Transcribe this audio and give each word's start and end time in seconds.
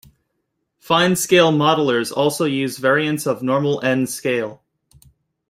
Finescale 0.83 1.51
modellers 1.55 2.11
also 2.11 2.45
use 2.45 2.79
variants 2.79 3.27
of 3.27 3.43
normal 3.43 3.79
N 3.85 4.07
scale. 4.07 4.63